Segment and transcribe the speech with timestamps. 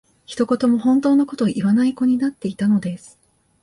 [0.25, 3.19] 一言も本当の事を言わない子になっていたのです